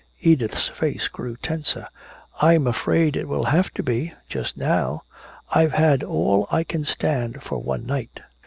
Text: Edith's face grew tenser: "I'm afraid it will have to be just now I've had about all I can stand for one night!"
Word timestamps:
Edith's 0.21 0.67
face 0.67 1.07
grew 1.07 1.35
tenser: 1.35 1.87
"I'm 2.41 2.65
afraid 2.65 3.15
it 3.15 3.27
will 3.27 3.43
have 3.43 3.69
to 3.75 3.83
be 3.83 4.13
just 4.27 4.57
now 4.57 5.03
I've 5.53 5.73
had 5.73 6.01
about 6.01 6.09
all 6.11 6.47
I 6.51 6.63
can 6.63 6.85
stand 6.85 7.43
for 7.43 7.59
one 7.61 7.85
night!" 7.85 8.19